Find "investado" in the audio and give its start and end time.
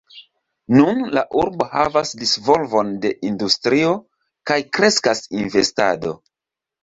5.43-6.15